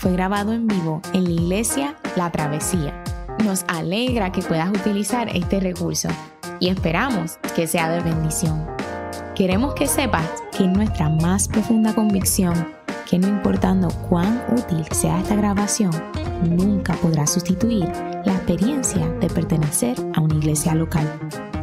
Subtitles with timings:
[0.00, 3.04] fue grabado en vivo en la iglesia La Travesía.
[3.44, 6.08] Nos alegra que puedas utilizar este recurso
[6.58, 8.66] y esperamos que sea de bendición.
[9.34, 10.26] Queremos que sepas
[10.56, 12.54] que nuestra más profunda convicción
[13.08, 15.90] que no importando cuán útil sea esta grabación,
[16.48, 17.84] nunca podrá sustituir
[18.24, 21.06] la experiencia de pertenecer a una iglesia local.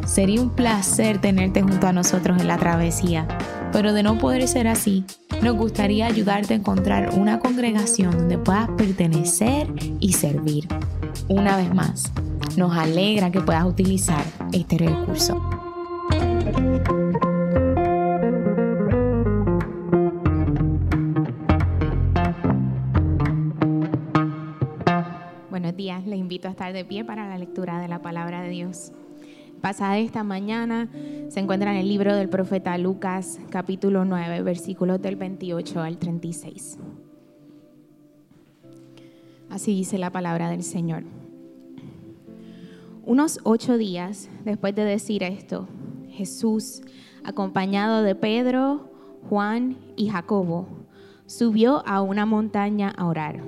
[0.06, 3.26] Sería un placer tenerte junto a nosotros en la travesía,
[3.72, 5.04] pero de no poder ser así,
[5.42, 9.68] nos gustaría ayudarte a encontrar una congregación donde puedas pertenecer
[10.00, 10.66] y servir.
[11.28, 12.12] Una vez más,
[12.56, 15.40] nos alegra que puedas utilizar este recurso.
[26.08, 28.92] le invito a estar de pie para la lectura de la palabra de Dios.
[29.60, 30.88] Pasada esta mañana
[31.28, 36.78] se encuentra en el libro del profeta Lucas, capítulo 9, versículos del 28 al 36.
[39.50, 41.02] Así dice la palabra del Señor.
[43.04, 45.66] Unos ocho días después de decir esto,
[46.08, 46.82] Jesús,
[47.24, 48.92] acompañado de Pedro,
[49.28, 50.68] Juan y Jacobo,
[51.26, 53.42] subió a una montaña a orar.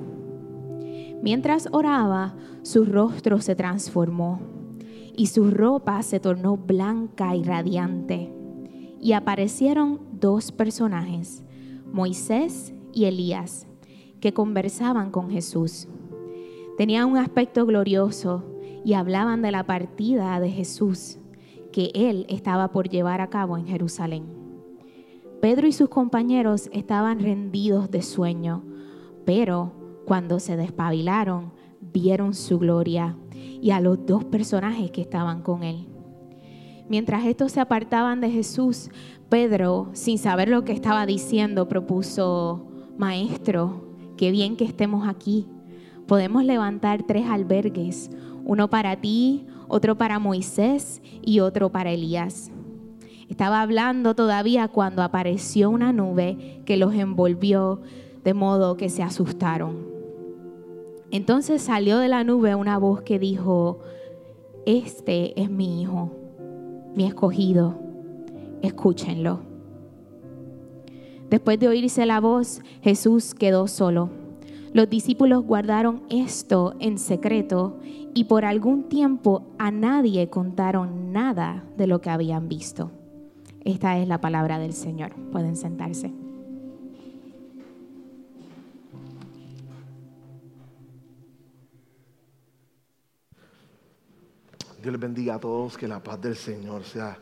[1.23, 4.50] Mientras oraba, su rostro se transformó
[5.21, 8.33] y su ropa se tornó blanca y radiante.
[9.03, 11.45] Y aparecieron dos personajes,
[11.93, 13.67] Moisés y Elías,
[14.21, 15.89] que conversaban con Jesús.
[16.79, 18.45] Tenían un aspecto glorioso
[18.83, 21.19] y hablaban de la partida de Jesús
[21.71, 24.25] que él estaba por llevar a cabo en Jerusalén.
[25.43, 28.65] Pedro y sus compañeros estaban rendidos de sueño,
[29.27, 29.73] pero
[30.07, 31.53] cuando se despabilaron,
[31.93, 33.17] vieron su gloria
[33.61, 35.87] y a los dos personajes que estaban con él.
[36.89, 38.91] Mientras estos se apartaban de Jesús,
[39.29, 42.67] Pedro, sin saber lo que estaba diciendo, propuso,
[42.99, 43.85] Maestro,
[44.17, 45.47] qué bien que estemos aquí.
[46.09, 48.11] Podemos levantar tres albergues,
[48.45, 52.51] uno para ti, otro para Moisés y otro para Elías.
[53.29, 57.81] Estaba hablando todavía cuando apareció una nube que los envolvió
[58.25, 60.00] de modo que se asustaron.
[61.11, 63.81] Entonces salió de la nube una voz que dijo,
[64.65, 66.11] este es mi hijo,
[66.95, 67.75] mi escogido,
[68.63, 69.41] escúchenlo.
[71.29, 74.11] Después de oírse la voz, Jesús quedó solo.
[74.73, 77.79] Los discípulos guardaron esto en secreto
[78.15, 82.91] y por algún tiempo a nadie contaron nada de lo que habían visto.
[83.65, 85.13] Esta es la palabra del Señor.
[85.33, 86.13] Pueden sentarse.
[94.81, 97.19] Dios les bendiga a todos, que la paz del Señor sea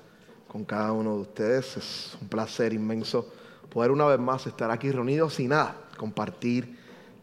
[0.46, 1.76] con cada uno de ustedes.
[1.76, 3.32] Es un placer inmenso
[3.69, 6.78] poder una vez más estar aquí reunidos y nada, compartir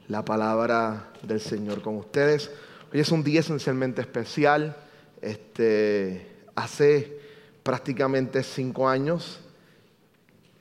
[0.09, 2.51] la palabra del Señor con ustedes.
[2.93, 4.75] Hoy es un día esencialmente especial.
[5.21, 7.17] Este, hace
[7.63, 9.39] prácticamente cinco años,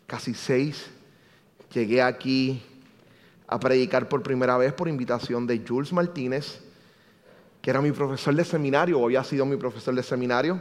[0.06, 0.86] casi seis,
[1.72, 2.62] llegué aquí
[3.48, 6.63] a predicar por primera vez por invitación de Jules Martínez
[7.64, 10.60] que era mi profesor de seminario, o había sido mi profesor de seminario.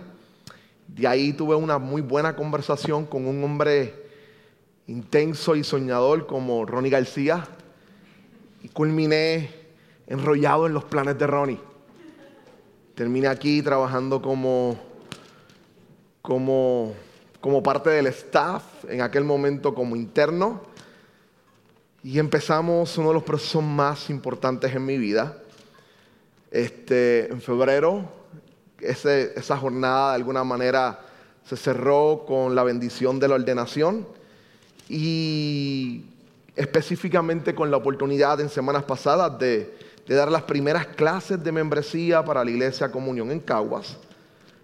[0.87, 3.93] De ahí tuve una muy buena conversación con un hombre
[4.87, 7.45] intenso y soñador como Ronnie García
[8.61, 9.49] y culminé
[10.07, 11.59] enrollado en los planes de Ronnie.
[12.95, 14.79] Terminé aquí trabajando como,
[16.21, 16.93] como,
[17.41, 20.61] como parte del staff, en aquel momento como interno,
[22.01, 25.42] y empezamos uno de los procesos más importantes en mi vida
[26.53, 28.03] este, en febrero,
[28.79, 30.99] esa jornada de alguna manera
[31.49, 34.07] se cerró con la bendición de la ordenación
[34.87, 36.05] y
[36.55, 39.75] específicamente con la oportunidad en semanas pasadas de,
[40.07, 43.97] de dar las primeras clases de membresía para la Iglesia Comunión en Caguas.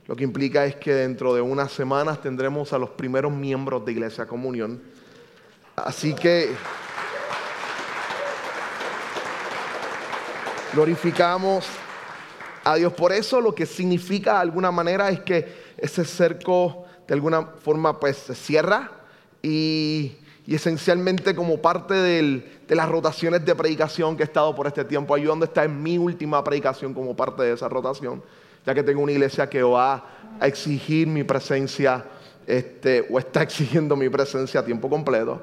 [0.05, 3.93] Lo que implica es que dentro de unas semanas tendremos a los primeros miembros de
[3.93, 4.79] Iglesia Comunión.
[5.75, 6.51] Así que
[10.73, 11.65] glorificamos
[12.63, 17.13] a Dios por eso, lo que significa de alguna manera es que ese cerco de
[17.13, 18.91] alguna forma pues se cierra
[19.41, 25.13] y, esencialmente como parte de las rotaciones de predicación que he estado por este tiempo
[25.13, 28.23] ayudando, está en mi última predicación como parte de esa rotación,
[28.65, 30.03] ya que tengo una iglesia que va
[30.39, 32.03] a exigir mi presencia
[32.47, 35.39] este, o está exigiendo mi presencia a tiempo completo.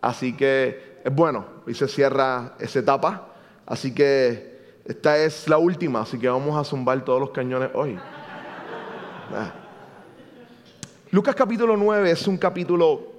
[0.00, 3.34] Así que es bueno, y se cierra esa etapa.
[3.66, 4.53] Así que
[4.84, 7.98] esta es la última, así que vamos a zumbar todos los cañones hoy.
[9.34, 9.52] Ah.
[11.10, 13.12] Lucas capítulo 9 es un capítulo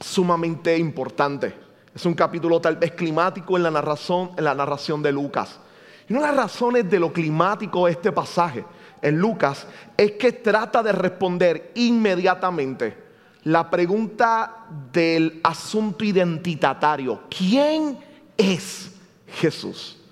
[0.00, 1.54] sumamente importante
[1.94, 5.60] Es un capítulo tal vez climático en la narración, en la narración de Lucas.
[6.08, 8.64] Y una de las razones de lo climático de este pasaje
[9.00, 9.66] en Lucas
[9.96, 12.96] es que trata de responder inmediatamente
[13.44, 17.22] la pregunta del asunto identitario.
[17.28, 17.98] ¿Quién
[18.36, 18.90] es
[19.26, 20.03] Jesús?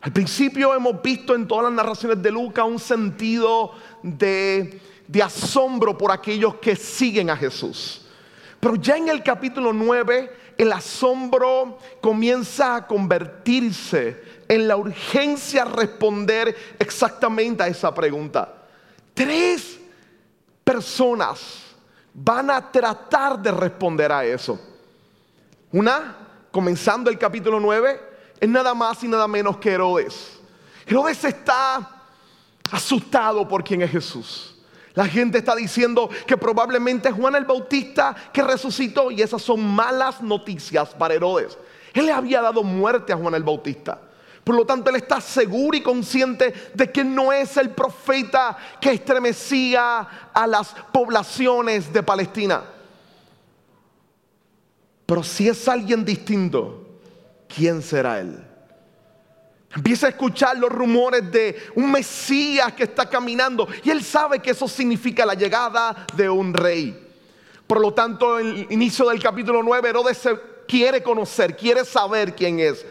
[0.00, 3.72] Al principio hemos visto en todas las narraciones de Lucas un sentido
[4.02, 4.80] de,
[5.22, 8.02] asombro por aquellos que siguen a Jesús.
[8.60, 16.56] Pero ya en el capítulo 9 el asombro comienza a convertirse en la urgencia responder
[16.78, 18.54] exactamente a esa pregunta.
[19.14, 19.78] Tres
[20.62, 21.62] personas
[22.14, 24.60] van a tratar de responder a eso.
[25.72, 26.16] Una,
[26.50, 28.07] comenzando el capítulo 9,
[28.40, 30.38] es nada más y nada menos que Herodes.
[30.86, 32.02] Herodes está
[32.70, 34.54] asustado por quién es Jesús.
[34.94, 39.64] La gente está diciendo que probablemente es Juan el Bautista que resucitó y esas son
[39.64, 41.56] malas noticias para Herodes.
[41.94, 44.00] Él le había dado muerte a Juan el Bautista.
[44.42, 48.92] Por lo tanto, él está seguro y consciente de que no es el profeta que
[48.92, 50.00] estremecía
[50.32, 52.62] a las poblaciones de Palestina.
[55.04, 56.87] Pero si es alguien distinto,
[57.48, 58.44] ¿quién será él?
[59.74, 64.50] Empieza a escuchar los rumores de un Mesías que está caminando y él sabe que
[64.50, 67.06] eso significa la llegada de un rey.
[67.66, 70.26] Por lo tanto, en el inicio del capítulo 9, Herodes
[70.66, 72.84] quiere conocer, quiere saber quién es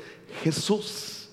[0.44, 1.30] Jesús.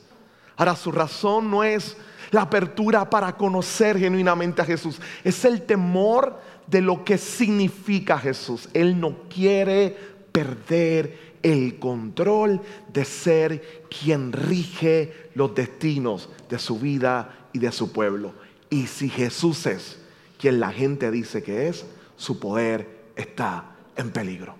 [0.56, 1.97] Ahora, su razón no es
[2.31, 8.69] la apertura para conocer genuinamente a Jesús, es el temor de lo que significa Jesús.
[8.73, 9.97] Él no quiere
[10.32, 12.61] perder el control
[12.93, 18.32] de ser quien rige los destinos de su vida y de su pueblo.
[18.70, 20.00] Y si Jesús es
[20.38, 21.87] quien la gente dice que es,
[22.17, 24.56] su poder está en peligro.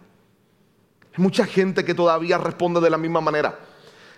[1.17, 3.59] Hay mucha gente que todavía responde de la misma manera.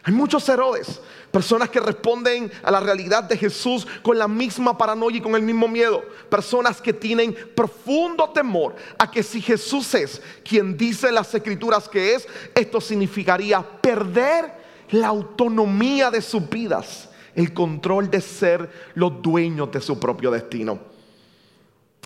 [0.07, 1.01] Hay muchos Herodes,
[1.33, 5.43] personas que responden a la realidad de Jesús con la misma paranoia y con el
[5.43, 6.01] mismo miedo.
[6.29, 11.89] Personas que tienen profundo temor a que si Jesús es quien dice en las escrituras
[11.89, 14.55] que es, esto significaría perder
[14.91, 20.79] la autonomía de sus vidas, el control de ser los dueños de su propio destino.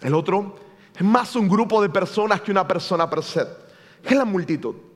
[0.00, 0.56] El otro
[0.96, 3.46] es más un grupo de personas que una persona per se.
[4.02, 4.89] Es la multitud.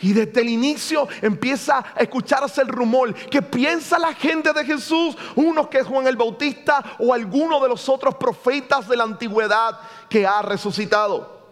[0.00, 5.16] Y desde el inicio empieza a escucharse el rumor que piensa la gente de Jesús,
[5.36, 9.78] uno que es Juan el Bautista o alguno de los otros profetas de la antigüedad
[10.08, 11.42] que ha resucitado.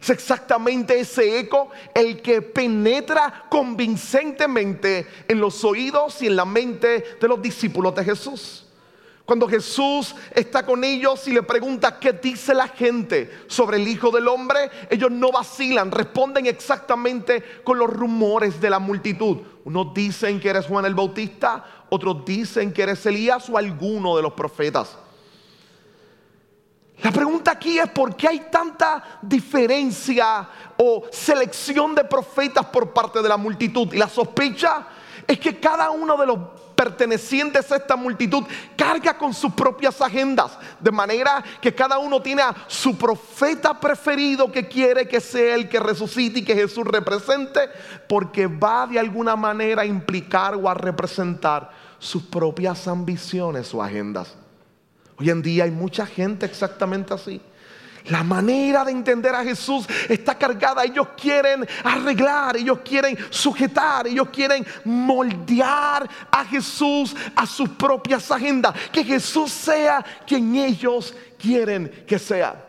[0.00, 7.18] Es exactamente ese eco el que penetra convincentemente en los oídos y en la mente
[7.20, 8.66] de los discípulos de Jesús.
[9.30, 14.10] Cuando Jesús está con ellos y le pregunta qué dice la gente sobre el Hijo
[14.10, 19.36] del Hombre, ellos no vacilan, responden exactamente con los rumores de la multitud.
[19.64, 24.22] Unos dicen que eres Juan el Bautista, otros dicen que eres Elías o alguno de
[24.22, 24.98] los profetas.
[27.00, 33.22] La pregunta aquí es por qué hay tanta diferencia o selección de profetas por parte
[33.22, 33.92] de la multitud.
[33.92, 34.88] Y la sospecha
[35.24, 36.38] es que cada uno de los
[36.80, 38.42] pertenecientes a esta multitud
[38.74, 44.50] carga con sus propias agendas, de manera que cada uno tiene a su profeta preferido
[44.50, 47.68] que quiere que sea el que resucite y que Jesús represente,
[48.08, 54.34] porque va de alguna manera a implicar o a representar sus propias ambiciones o agendas.
[55.18, 57.42] Hoy en día hay mucha gente exactamente así
[58.10, 60.84] la manera de entender a Jesús está cargada.
[60.84, 68.74] Ellos quieren arreglar, ellos quieren sujetar, ellos quieren moldear a Jesús a sus propias agendas.
[68.92, 72.64] Que Jesús sea quien ellos quieren que sea.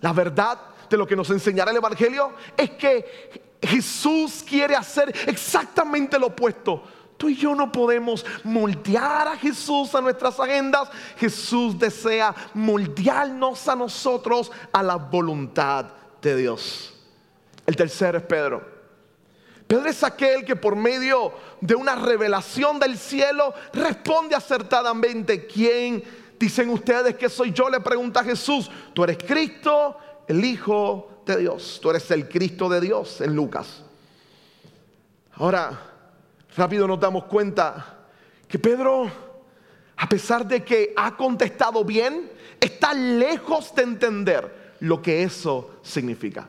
[0.00, 6.18] La verdad de lo que nos enseñará el Evangelio es que Jesús quiere hacer exactamente
[6.18, 6.82] lo opuesto
[7.16, 10.88] Tú y yo no podemos moldear a Jesús a nuestras agendas.
[11.16, 15.86] Jesús desea moldearnos a nosotros a la voluntad
[16.20, 16.94] de Dios.
[17.64, 18.76] El tercero es Pedro.
[19.66, 25.46] Pedro es aquel que por medio de una revelación del cielo responde acertadamente.
[25.46, 26.04] ¿Quién
[26.38, 27.68] dicen ustedes que soy yo?
[27.68, 28.70] Le pregunta a Jesús.
[28.92, 29.96] Tú eres Cristo,
[30.28, 31.80] el Hijo de Dios.
[31.82, 33.82] Tú eres el Cristo de Dios en Lucas.
[35.34, 35.95] Ahora,
[36.56, 38.06] rápido nos damos cuenta
[38.48, 39.10] que Pedro,
[39.96, 46.48] a pesar de que ha contestado bien, está lejos de entender lo que eso significa.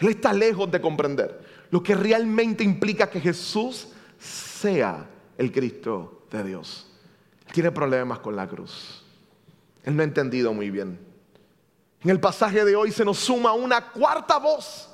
[0.00, 5.08] Él está lejos de comprender lo que realmente implica que Jesús sea
[5.38, 6.86] el Cristo de Dios.
[7.46, 9.02] Él tiene problemas con la cruz.
[9.84, 10.98] Él no ha entendido muy bien.
[12.02, 14.91] En el pasaje de hoy se nos suma una cuarta voz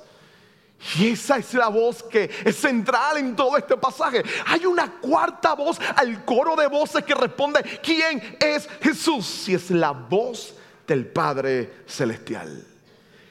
[0.97, 4.23] Y esa es la voz que es central en todo este pasaje.
[4.45, 9.49] Hay una cuarta voz al coro de voces que responde, ¿quién es Jesús?
[9.49, 10.55] Y es la voz
[10.87, 12.65] del Padre Celestial.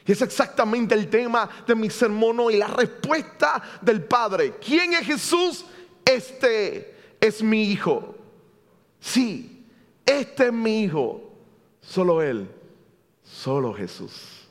[0.07, 4.57] Y es exactamente el tema de mi sermón hoy, la respuesta del Padre.
[4.59, 5.65] ¿Quién es Jesús?
[6.05, 8.15] Este es mi Hijo.
[9.01, 9.67] Sí,
[10.05, 11.31] este es mi Hijo.
[11.81, 12.51] Solo Él,
[13.23, 14.49] solo Jesús,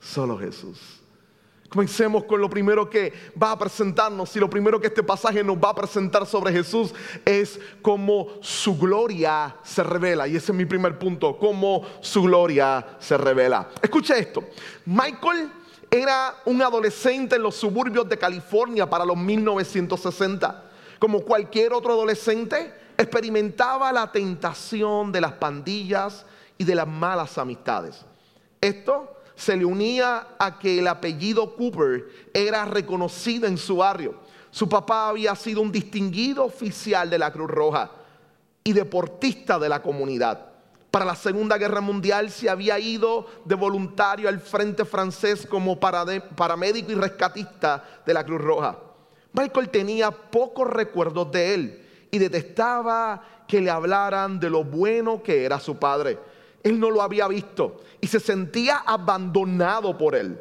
[0.00, 1.00] solo Jesús.
[1.68, 5.56] Comencemos con lo primero que va a presentarnos y lo primero que este pasaje nos
[5.56, 6.94] va a presentar sobre Jesús
[7.24, 10.28] es cómo su gloria se revela.
[10.28, 13.68] Y ese es mi primer punto, cómo su gloria se revela.
[13.82, 14.44] Escucha esto,
[14.84, 15.50] Michael
[15.90, 20.64] era un adolescente en los suburbios de California para los 1960.
[20.98, 26.26] Como cualquier otro adolescente, experimentaba la tentación de las pandillas
[26.58, 28.04] y de las malas amistades.
[28.60, 34.18] Esto se le unía a que el apellido Cooper era reconocido en su barrio.
[34.50, 37.90] Su papá había sido un distinguido oficial de la Cruz Roja
[38.64, 40.46] y deportista de la comunidad.
[40.90, 46.90] Para la Segunda Guerra Mundial se había ido de voluntario al frente francés como paramédico
[46.90, 48.78] y rescatista de la Cruz Roja.
[49.34, 55.44] Michael tenía pocos recuerdos de él y detestaba que le hablaran de lo bueno que
[55.44, 56.18] era su padre.
[56.62, 60.40] Él no lo había visto y se sentía abandonado por él.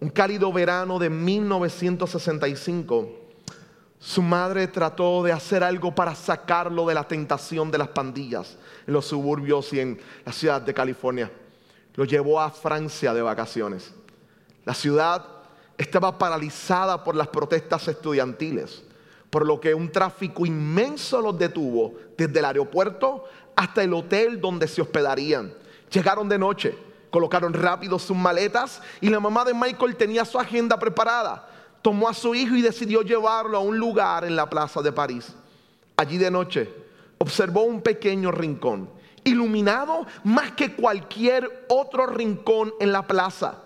[0.00, 3.08] Un cálido verano de 1965,
[3.98, 8.56] su madre trató de hacer algo para sacarlo de la tentación de las pandillas
[8.86, 11.30] en los suburbios y en la ciudad de California.
[11.94, 13.94] Lo llevó a Francia de vacaciones.
[14.64, 15.24] La ciudad
[15.78, 18.82] estaba paralizada por las protestas estudiantiles,
[19.30, 23.24] por lo que un tráfico inmenso los detuvo desde el aeropuerto
[23.56, 25.52] hasta el hotel donde se hospedarían.
[25.90, 26.76] Llegaron de noche,
[27.10, 31.48] colocaron rápido sus maletas y la mamá de Michael tenía su agenda preparada.
[31.80, 35.34] Tomó a su hijo y decidió llevarlo a un lugar en la plaza de París.
[35.96, 36.72] Allí de noche
[37.18, 38.90] observó un pequeño rincón,
[39.24, 43.62] iluminado más que cualquier otro rincón en la plaza.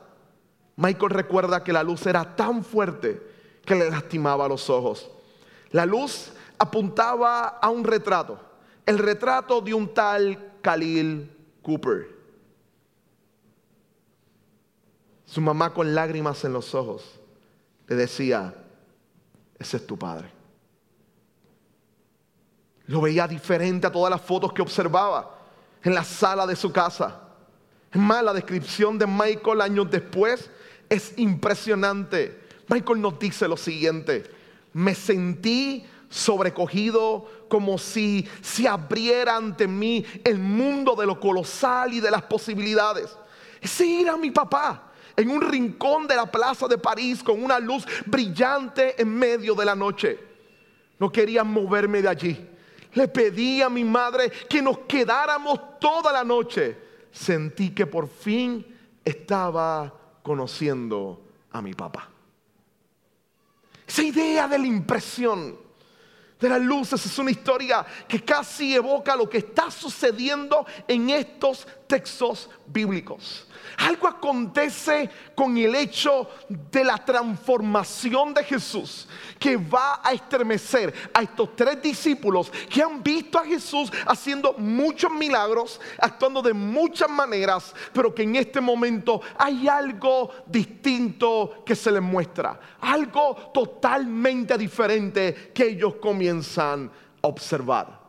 [0.77, 3.21] Michael recuerda que la luz era tan fuerte
[3.65, 5.11] que le lastimaba los ojos.
[5.73, 8.50] La luz apuntaba a un retrato
[8.91, 11.31] el retrato de un tal Khalil
[11.63, 12.09] Cooper.
[15.25, 17.05] Su mamá con lágrimas en los ojos
[17.87, 18.53] le decía,
[19.61, 20.29] ese es tu padre.
[22.87, 25.39] Lo veía diferente a todas las fotos que observaba
[25.85, 27.29] en la sala de su casa.
[27.93, 30.51] Es más, la descripción de Michael años después
[30.89, 32.41] es impresionante.
[32.67, 34.29] Michael nos dice lo siguiente,
[34.73, 42.01] me sentí sobrecogido como si se abriera ante mí el mundo de lo colosal y
[42.01, 43.17] de las posibilidades.
[43.61, 47.87] Ese era mi papá en un rincón de la plaza de París con una luz
[48.07, 50.19] brillante en medio de la noche.
[50.99, 52.49] No quería moverme de allí.
[52.95, 56.77] Le pedí a mi madre que nos quedáramos toda la noche.
[57.13, 58.67] Sentí que por fin
[59.05, 62.09] estaba conociendo a mi papá.
[63.87, 65.70] Esa idea de la impresión
[66.41, 71.67] de las luces es una historia que casi evoca lo que está sucediendo en estos
[71.91, 73.49] textos bíblicos.
[73.79, 81.23] Algo acontece con el hecho de la transformación de Jesús que va a estremecer a
[81.23, 87.75] estos tres discípulos que han visto a Jesús haciendo muchos milagros, actuando de muchas maneras,
[87.93, 95.51] pero que en este momento hay algo distinto que se les muestra, algo totalmente diferente
[95.53, 96.91] que ellos comienzan
[97.23, 98.01] a observar.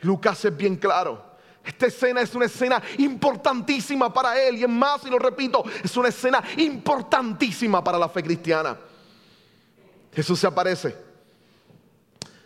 [0.00, 1.31] Lucas es bien claro.
[1.64, 4.56] Esta escena es una escena importantísima para él.
[4.56, 8.76] Y es más, y lo repito, es una escena importantísima para la fe cristiana.
[10.12, 10.96] Jesús se aparece,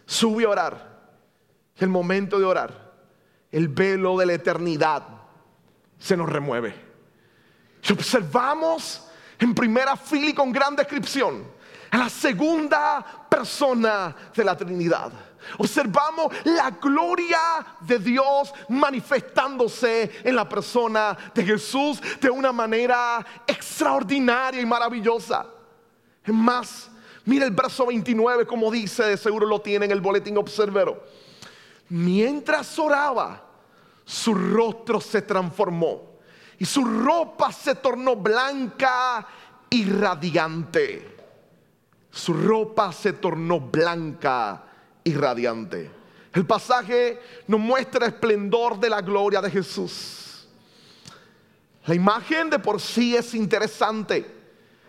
[0.04, 0.96] sube a orar.
[1.78, 2.94] El momento de orar,
[3.52, 5.02] el velo de la eternidad
[5.98, 6.74] se nos remueve.
[7.86, 9.06] Y observamos
[9.38, 11.55] en primera fila y con gran descripción
[11.90, 15.12] a la segunda persona de la Trinidad
[15.58, 24.60] Observamos la gloria de Dios manifestándose en la persona de Jesús de una manera extraordinaria
[24.60, 25.46] y maravillosa.
[26.24, 26.90] Es más,
[27.24, 31.04] mira el verso 29 como dice, de seguro lo tiene en el boletín observero.
[31.88, 33.42] Mientras oraba,
[34.04, 36.16] su rostro se transformó
[36.58, 39.26] y su ropa se tornó blanca
[39.70, 41.15] y radiante.
[42.16, 44.64] Su ropa se tornó blanca
[45.04, 45.90] y radiante.
[46.32, 50.48] El pasaje nos muestra el esplendor de la gloria de Jesús.
[51.84, 54.34] La imagen de por sí es interesante.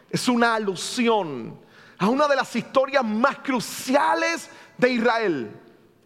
[0.10, 1.60] es una alusión
[1.98, 5.52] a una de las historias más cruciales de Israel.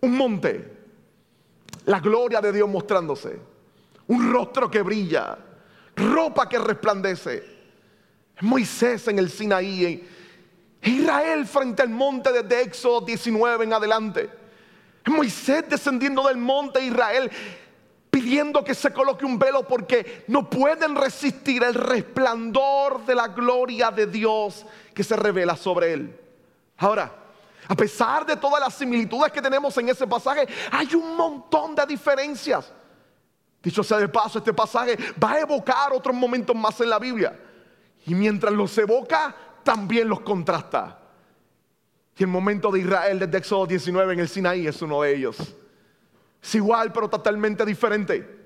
[0.01, 0.73] Un monte,
[1.85, 3.39] la gloria de Dios mostrándose,
[4.07, 5.37] un rostro que brilla,
[5.95, 7.43] ropa que resplandece.
[8.41, 10.03] Moisés en el Sinaí,
[10.81, 14.29] Israel frente al monte desde Éxodo 19 en adelante.
[15.05, 17.31] Moisés descendiendo del monte Israel
[18.09, 23.89] pidiendo que se coloque un velo porque no pueden resistir el resplandor de la gloria
[23.89, 26.19] de Dios que se revela sobre él.
[26.77, 27.09] Ahora,
[27.67, 31.85] a pesar de todas las similitudes que tenemos en ese pasaje, hay un montón de
[31.85, 32.71] diferencias.
[33.63, 37.39] Dicho sea de paso, este pasaje va a evocar otros momentos más en la Biblia.
[38.05, 40.99] Y mientras los evoca, también los contrasta.
[42.17, 45.37] Y el momento de Israel desde Éxodo 19 en el Sinaí es uno de ellos.
[46.41, 48.41] Es igual, pero totalmente diferente.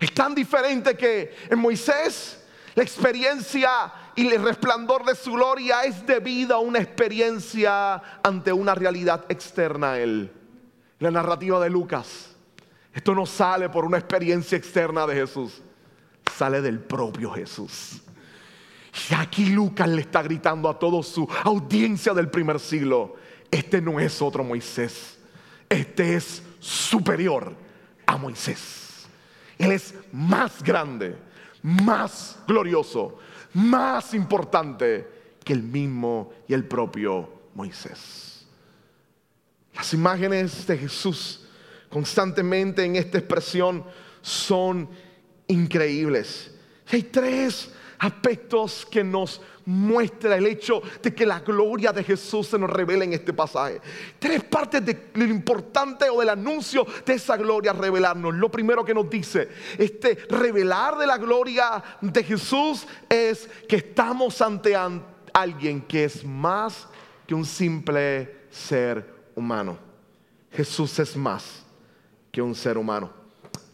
[0.00, 2.44] Es tan diferente que en Moisés
[2.74, 3.70] la experiencia
[4.16, 9.92] y el resplandor de su gloria es debido a una experiencia ante una realidad externa
[9.92, 10.32] a él.
[10.98, 12.30] La narrativa de Lucas.
[12.92, 15.60] Esto no sale por una experiencia externa de Jesús,
[16.36, 18.03] sale del propio Jesús.
[19.10, 23.16] Y aquí Lucas le está gritando a toda su audiencia del primer siglo,
[23.50, 25.18] este no es otro Moisés,
[25.68, 27.54] este es superior
[28.06, 29.06] a Moisés.
[29.58, 31.16] Él es más grande,
[31.62, 33.18] más glorioso,
[33.52, 35.08] más importante
[35.44, 38.46] que el mismo y el propio Moisés.
[39.74, 41.46] Las imágenes de Jesús
[41.90, 43.84] constantemente en esta expresión
[44.22, 44.88] son
[45.48, 46.52] increíbles.
[46.90, 52.58] hay tres aspectos que nos muestra el hecho de que la gloria de Jesús se
[52.58, 53.80] nos revela en este pasaje.
[54.18, 58.34] Tres partes de lo importante o del anuncio de esa gloria revelarnos.
[58.34, 59.48] Lo primero que nos dice,
[59.78, 64.76] este revelar de la gloria de Jesús es que estamos ante
[65.32, 66.86] alguien que es más
[67.26, 69.78] que un simple ser humano.
[70.50, 71.64] Jesús es más
[72.30, 73.10] que un ser humano.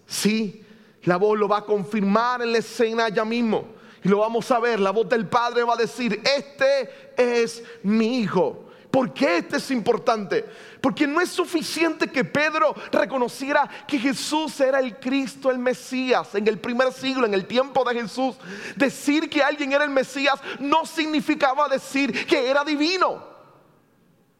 [0.06, 0.64] Sí,
[1.04, 3.79] la voz lo va a confirmar en la escena ya mismo.
[4.02, 8.20] Y lo vamos a ver, la voz del Padre va a decir, este es mi
[8.20, 8.70] hijo.
[8.90, 10.44] ¿Por qué este es importante?
[10.80, 16.48] Porque no es suficiente que Pedro reconociera que Jesús era el Cristo, el Mesías, en
[16.48, 18.36] el primer siglo, en el tiempo de Jesús.
[18.74, 23.30] Decir que alguien era el Mesías no significaba decir que era divino.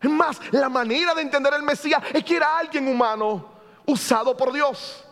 [0.01, 3.51] Es más, la manera de entender el Mesías es que era alguien humano
[3.87, 5.05] usado por Dios.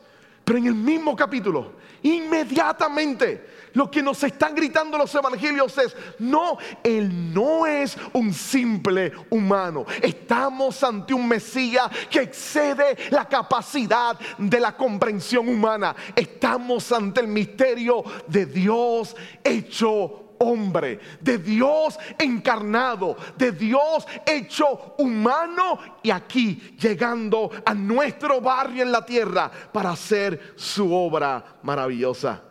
[0.45, 6.59] Pero en el mismo capítulo, inmediatamente, lo que nos están gritando los evangelios es, no,
[6.83, 9.87] Él no es un simple humano.
[10.03, 15.95] Estamos ante un Mesías que excede la capacidad de la comprensión humana.
[16.17, 19.15] Estamos ante el misterio de Dios
[19.45, 28.83] hecho hombre, de Dios encarnado, de Dios hecho humano y aquí llegando a nuestro barrio
[28.83, 32.48] en la tierra para hacer su obra maravillosa.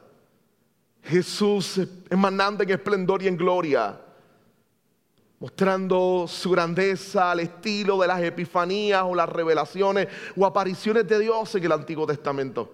[1.08, 4.00] Jesús emanando en esplendor y en gloria,
[5.40, 11.56] mostrando su grandeza al estilo de las epifanías o las revelaciones o apariciones de Dios
[11.56, 12.74] en el Antiguo Testamento.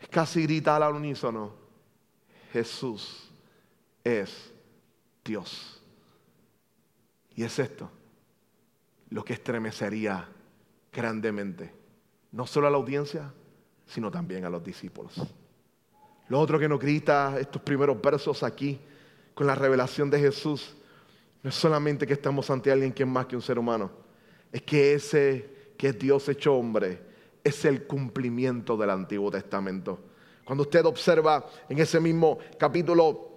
[0.00, 1.52] Es casi gritar al unísono,
[2.52, 3.30] Jesús
[4.02, 4.52] es
[5.24, 5.82] Dios.
[7.34, 7.90] Y es esto
[9.10, 10.26] lo que estremecería
[10.90, 11.72] grandemente,
[12.32, 13.30] no solo a la audiencia,
[13.86, 15.20] sino también a los discípulos.
[16.28, 18.80] Lo otro que nos grita estos primeros versos aquí
[19.34, 20.74] con la revelación de Jesús
[21.42, 23.90] no es solamente que estamos ante alguien que es más que un ser humano,
[24.50, 26.98] es que ese que es Dios hecho hombre
[27.44, 30.00] es el cumplimiento del Antiguo Testamento.
[30.44, 33.30] Cuando usted observa en ese mismo capítulo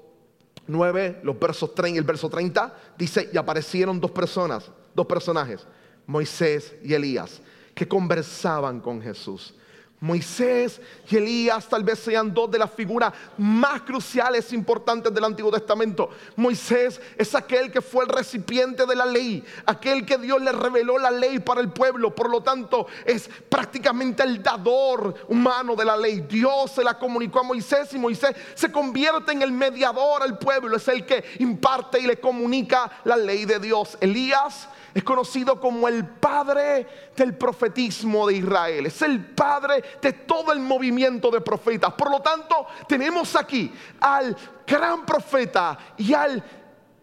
[0.65, 5.65] 9, los versos 30 y el verso 30, dice, y aparecieron dos personas, dos personajes,
[6.07, 7.41] Moisés y Elías,
[7.75, 9.55] que conversaban con Jesús.
[10.01, 15.25] Moisés y Elías tal vez sean dos de las figuras más cruciales e importantes del
[15.25, 16.09] Antiguo Testamento.
[16.37, 20.97] Moisés es aquel que fue el recipiente de la ley, aquel que Dios le reveló
[20.97, 25.97] la ley para el pueblo, por lo tanto es prácticamente el dador humano de la
[25.97, 26.21] ley.
[26.21, 30.77] Dios se la comunicó a Moisés y Moisés se convierte en el mediador al pueblo,
[30.77, 33.97] es el que imparte y le comunica la ley de Dios.
[33.99, 38.85] Elías es conocido como el padre del profetismo de Israel.
[38.87, 41.93] Es el padre de todo el movimiento de profetas.
[41.93, 46.43] Por lo tanto, tenemos aquí al gran profeta y al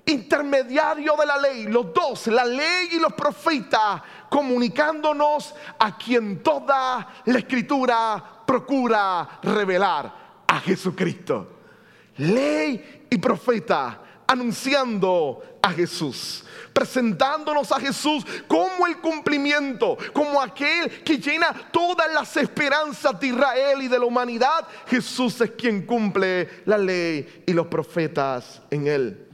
[0.07, 7.09] intermediario de la ley, los dos, la ley y los profetas, comunicándonos a quien toda
[7.25, 11.55] la escritura procura revelar, a Jesucristo.
[12.19, 16.46] Ley y profeta anunciando a Jesús
[16.77, 23.81] presentándonos a Jesús como el cumplimiento, como aquel que llena todas las esperanzas de Israel
[23.81, 24.69] y de la humanidad.
[24.87, 29.27] Jesús es quien cumple la ley y los profetas en él.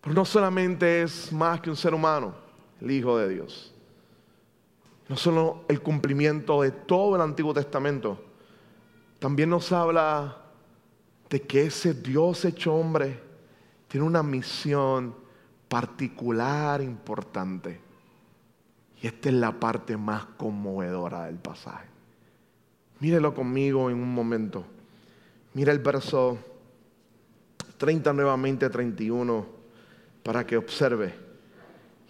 [0.00, 2.34] Pero no solamente es más que un ser humano,
[2.80, 3.72] el Hijo de Dios.
[5.08, 8.20] No solo el cumplimiento de todo el Antiguo Testamento,
[9.20, 10.36] también nos habla
[11.28, 13.20] de que ese Dios hecho hombre
[13.86, 15.19] tiene una misión
[15.70, 17.80] particular, importante.
[19.00, 21.86] Y esta es la parte más conmovedora del pasaje.
[22.98, 24.64] Mírelo conmigo en un momento.
[25.54, 26.38] Mira el verso
[27.78, 29.46] 30 nuevamente, 31,
[30.24, 31.14] para que observe.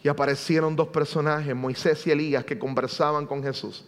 [0.03, 3.85] Y aparecieron dos personajes, Moisés y Elías, que conversaban con Jesús.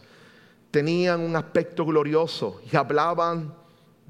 [0.69, 3.51] Tenían un aspecto glorioso y hablaban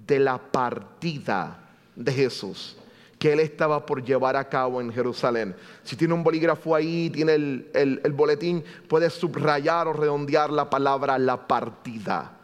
[0.05, 2.75] de la partida de Jesús
[3.23, 5.55] que él estaba por llevar a cabo en Jerusalén.
[5.81, 11.47] Si tiene un bolígrafo ahí, tiene el, boletín, puede subrayar o redondear la palabra la
[11.47, 12.37] partida.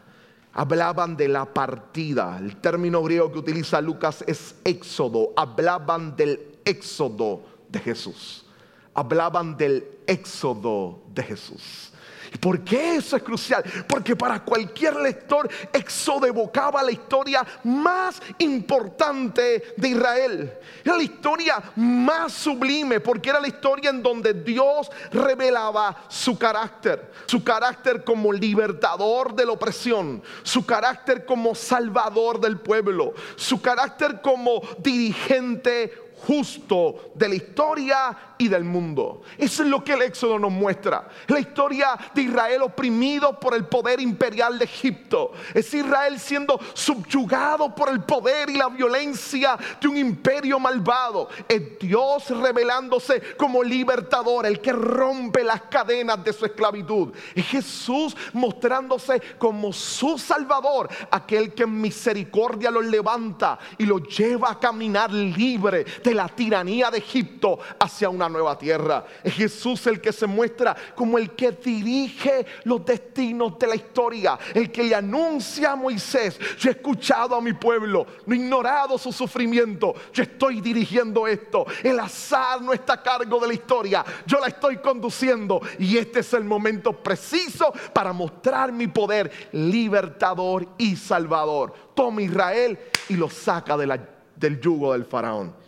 [0.53, 2.37] Hablaban de la partida.
[2.39, 5.33] El término griego que utiliza Lucas es éxodo.
[5.35, 8.45] Hablaban del éxodo de Jesús.
[8.93, 11.91] Hablaban del éxodo de Jesús.
[12.33, 13.63] ¿Y por qué eso es crucial?
[13.87, 20.53] Porque para cualquier lector Éxodo evocaba la historia más importante de Israel.
[20.83, 27.11] Era la historia más sublime porque era la historia en donde Dios revelaba su carácter.
[27.25, 30.21] Su carácter como libertador de la opresión.
[30.43, 33.13] Su carácter como salvador del pueblo.
[33.35, 39.21] Su carácter como dirigente justo de la historia y del mundo.
[39.37, 41.07] Eso es lo que el Éxodo nos muestra.
[41.27, 45.33] La historia de Israel oprimido por el poder imperial de Egipto.
[45.53, 51.29] Es Israel siendo subyugado por el poder y la violencia de un imperio malvado.
[51.47, 57.13] Es Dios revelándose como libertador, el que rompe las cadenas de su esclavitud.
[57.35, 64.51] Es Jesús mostrándose como su salvador, aquel que en misericordia los levanta y los lleva
[64.51, 69.05] a caminar libre de la tiranía de Egipto hacia una nueva tierra.
[69.23, 74.37] Es Jesús el que se muestra como el que dirige los destinos de la historia,
[74.53, 78.97] el que le anuncia a Moisés, yo he escuchado a mi pueblo, no he ignorado
[78.97, 84.05] su sufrimiento, yo estoy dirigiendo esto, el azar no está a cargo de la historia,
[84.25, 90.67] yo la estoy conduciendo y este es el momento preciso para mostrar mi poder libertador
[90.77, 91.73] y salvador.
[91.93, 95.58] Toma Israel y lo saca del yugo del faraón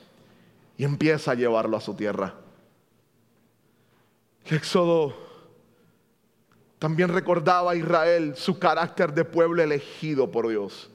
[0.82, 2.34] y empieza a llevarlo a su tierra.
[4.46, 5.14] El Éxodo
[6.80, 10.90] también recordaba a Israel su carácter de pueblo elegido por Dios.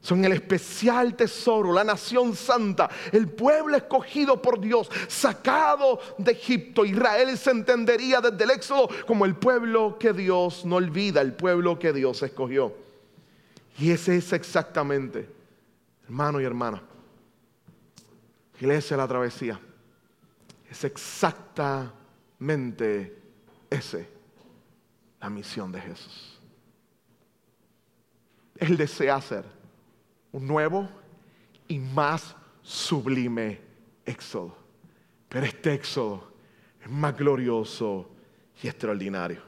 [0.00, 6.84] Son el especial tesoro, la nación santa, el pueblo escogido por Dios, sacado de Egipto.
[6.84, 11.80] Israel se entendería desde el Éxodo como el pueblo que Dios no olvida, el pueblo
[11.80, 12.76] que Dios escogió.
[13.76, 15.28] Y ese es exactamente,
[16.04, 16.80] hermano y hermana,
[18.60, 19.58] Iglesia la travesía.
[20.70, 23.18] Es exactamente
[23.70, 24.06] ese
[25.18, 26.38] la misión de Jesús.
[28.56, 29.46] Él desea hacer
[30.32, 30.86] un nuevo
[31.68, 33.58] y más sublime
[34.04, 34.54] éxodo.
[35.30, 36.30] Pero este éxodo
[36.82, 38.10] es más glorioso
[38.62, 39.40] y extraordinario.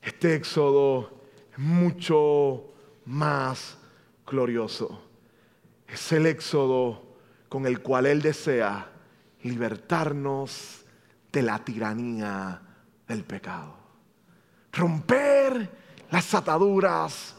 [0.00, 1.20] Este éxodo
[1.52, 2.72] es mucho
[3.04, 3.76] más
[4.26, 5.02] glorioso.
[5.86, 7.11] Es el éxodo
[7.52, 8.88] con el cual Él desea
[9.42, 10.86] libertarnos
[11.30, 12.62] de la tiranía
[13.06, 13.76] del pecado.
[14.72, 15.70] Romper
[16.10, 17.36] las ataduras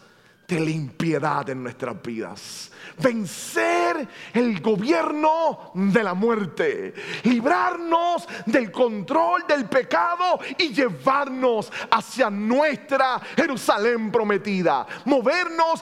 [0.54, 2.70] de la impiedad en nuestras vidas.
[3.00, 6.94] Vencer el gobierno de la muerte.
[7.24, 14.86] Librarnos del control del pecado y llevarnos hacia nuestra Jerusalén prometida.
[15.06, 15.82] Movernos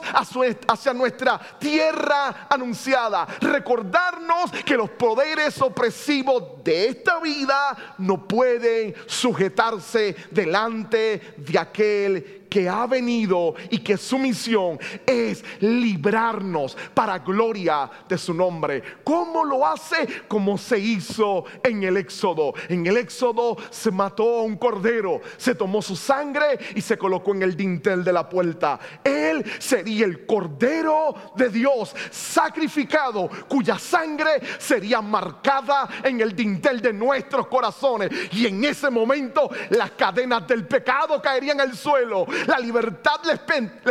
[0.66, 3.26] hacia nuestra tierra anunciada.
[3.40, 12.68] Recordarnos que los poderes opresivos de esta vida no pueden sujetarse delante de aquel que
[12.68, 18.82] ha venido y que su misión es librarnos para gloria de su nombre.
[19.02, 20.24] ¿Cómo lo hace?
[20.28, 22.52] Como se hizo en el Éxodo.
[22.68, 27.32] En el Éxodo se mató a un cordero, se tomó su sangre y se colocó
[27.32, 28.78] en el dintel de la puerta.
[29.02, 36.92] Él sería el cordero de Dios sacrificado, cuya sangre sería marcada en el dintel de
[36.92, 38.10] nuestros corazones.
[38.32, 43.38] Y en ese momento las cadenas del pecado caerían al suelo la libertad la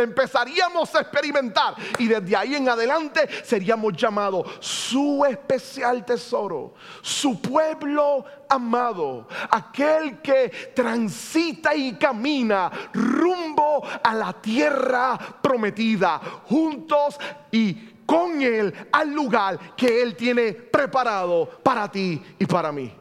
[0.02, 8.24] empezaríamos a experimentar y desde ahí en adelante seríamos llamados su especial tesoro, su pueblo
[8.48, 17.18] amado, aquel que transita y camina rumbo a la tierra prometida, juntos
[17.50, 22.92] y con Él al lugar que Él tiene preparado para ti y para mí.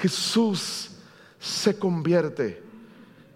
[0.00, 0.90] Jesús
[1.38, 2.62] se convierte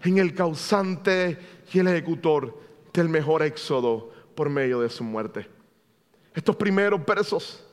[0.03, 2.57] en el causante y el ejecutor
[2.93, 5.47] del mejor éxodo por medio de su muerte.
[6.33, 7.63] Estos primeros versos,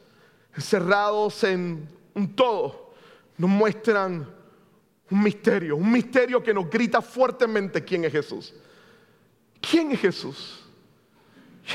[0.54, 2.94] encerrados en un todo,
[3.36, 4.28] nos muestran
[5.10, 8.54] un misterio, un misterio que nos grita fuertemente quién es Jesús.
[9.60, 10.64] ¿Quién es Jesús?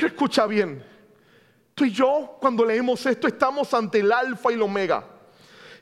[0.00, 0.84] Y escucha bien,
[1.80, 5.02] Tú y yo, cuando leemos esto, estamos ante el alfa y el omega.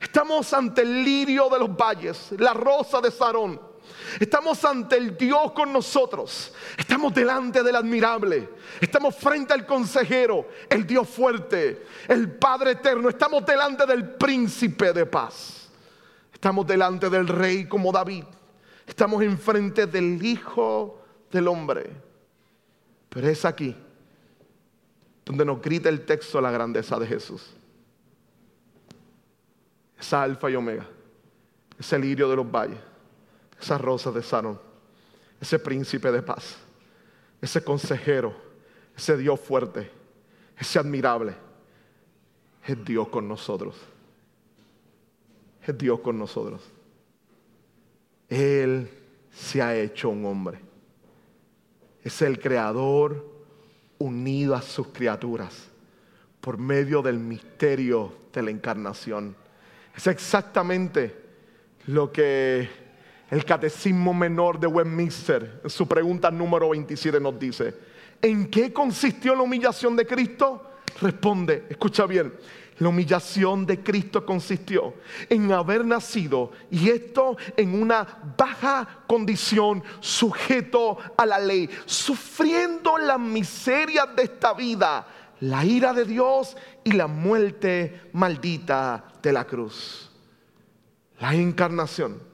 [0.00, 3.60] Estamos ante el lirio de los valles, la rosa de Sarón.
[4.20, 6.52] Estamos ante el Dios con nosotros.
[6.76, 8.48] Estamos delante del admirable.
[8.80, 13.08] Estamos frente al consejero, el Dios fuerte, el Padre eterno.
[13.08, 15.68] Estamos delante del príncipe de paz.
[16.32, 18.24] Estamos delante del rey como David.
[18.86, 21.90] Estamos enfrente del Hijo del Hombre.
[23.08, 23.76] Pero es aquí
[25.28, 27.50] donde nos grita el texto la grandeza de Jesús.
[30.00, 30.86] Esa alfa y omega,
[31.78, 32.78] ese lirio de los valles,
[33.60, 34.60] esa rosa de Sarón,
[35.40, 36.56] ese príncipe de paz,
[37.40, 38.34] ese consejero,
[38.96, 39.90] ese Dios fuerte,
[40.58, 41.34] ese admirable,
[42.66, 43.76] es Dios con nosotros.
[45.66, 46.62] Es Dios con nosotros.
[48.28, 48.90] Él
[49.32, 50.60] se ha hecho un hombre.
[52.02, 53.24] Es el creador
[53.98, 55.68] unido a sus criaturas
[56.40, 59.34] por medio del misterio de la encarnación.
[59.96, 61.14] Es exactamente
[61.86, 62.68] lo que
[63.30, 67.74] el Catecismo Menor de Westminster, en su pregunta número 27, nos dice.
[68.22, 70.64] ¿En qué consistió la humillación de Cristo?
[71.00, 72.32] Responde, escucha bien,
[72.78, 74.94] la humillación de Cristo consistió
[75.28, 83.20] en haber nacido y esto en una baja condición, sujeto a la ley, sufriendo las
[83.20, 85.06] miserias de esta vida,
[85.40, 90.10] la ira de Dios y la muerte maldita de la cruz.
[91.20, 92.27] La encarnación.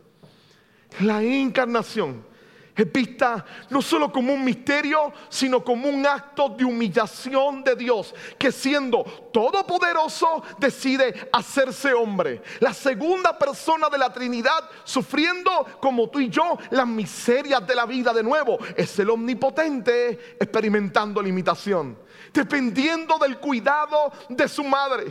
[1.01, 2.35] La encarnación.
[2.77, 8.13] Es vista no solo como un misterio, sino como un acto de humillación de Dios,
[8.37, 12.43] que siendo todopoderoso decide hacerse hombre.
[12.59, 17.87] La segunda persona de la Trinidad, sufriendo como tú y yo las miserias de la
[17.87, 22.04] vida de nuevo, es el omnipotente experimentando limitación
[22.35, 25.07] dependiendo del cuidado de su madre,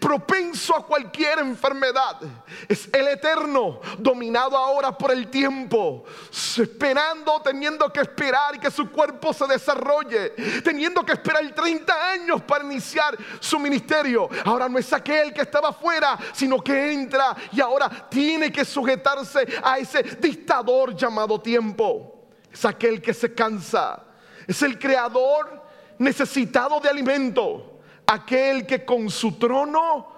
[0.00, 2.20] propenso a cualquier enfermedad.
[2.68, 9.32] Es el eterno, dominado ahora por el tiempo, esperando, teniendo que esperar que su cuerpo
[9.32, 10.30] se desarrolle,
[10.62, 14.28] teniendo que esperar 30 años para iniciar su ministerio.
[14.44, 19.46] Ahora no es aquel que estaba afuera, sino que entra y ahora tiene que sujetarse
[19.64, 22.28] a ese dictador llamado tiempo.
[22.52, 24.04] Es aquel que se cansa.
[24.46, 25.61] Es el creador
[26.02, 30.08] necesitado de alimento, aquel que con su trono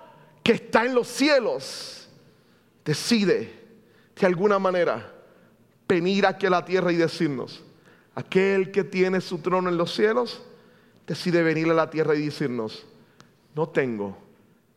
[0.42, 2.08] que está en los cielos
[2.84, 3.62] decide
[4.18, 5.12] de alguna manera
[5.86, 7.62] venir aquí a la tierra y decirnos,
[8.14, 10.42] aquel que tiene su trono en los cielos
[11.06, 12.86] decide venir a la tierra y decirnos,
[13.54, 14.16] no tengo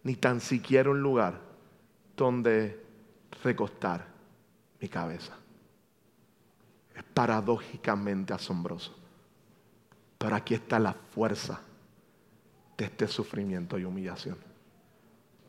[0.04, 1.40] ni tan siquiera un lugar
[2.16, 2.84] donde
[3.44, 4.08] recostar
[4.82, 5.38] mi cabeza.
[6.96, 8.97] Es paradójicamente asombroso.
[10.18, 11.62] Pero aquí está la fuerza
[12.78, 14.38] de este sufrimiento y humillación.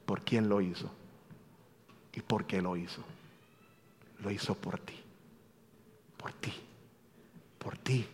[0.05, 0.91] ¿Por quién lo hizo?
[2.13, 3.03] ¿Y por qué lo hizo?
[4.21, 4.95] Lo hizo por ti.
[6.17, 6.53] Por ti.
[7.59, 8.07] Por ti.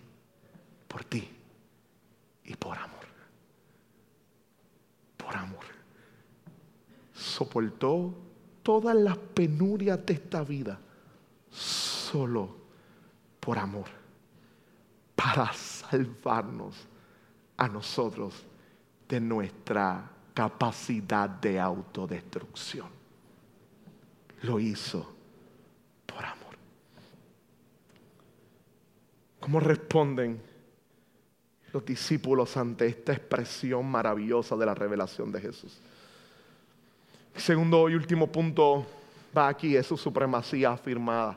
[0.89, 1.29] Por ti.
[2.45, 3.07] Y por amor.
[5.17, 5.65] Por amor.
[7.15, 8.15] Soportó
[8.63, 10.79] todas las penurias de esta vida
[11.51, 12.57] solo
[13.41, 13.89] por amor.
[15.15, 15.53] Para
[15.91, 16.77] salvarnos
[17.57, 18.35] a nosotros
[19.09, 22.89] de nuestra capacidad de autodestrucción.
[24.43, 25.15] Lo hizo
[26.07, 26.57] por amor.
[29.41, 30.41] ¿Cómo responden
[31.73, 35.81] los discípulos ante esta expresión maravillosa de la revelación de Jesús?
[37.37, 38.87] segundo y último punto
[39.37, 41.37] va aquí, es su supremacía afirmada